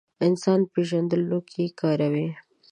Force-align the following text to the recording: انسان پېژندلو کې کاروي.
انسان 0.27 0.59
پېژندلو 0.73 1.39
کې 1.49 1.63
کاروي. 1.79 2.27